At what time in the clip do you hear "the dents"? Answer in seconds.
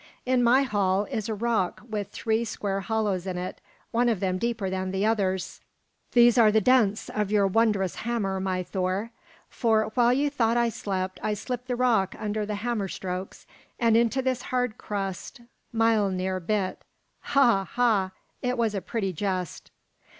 6.51-7.07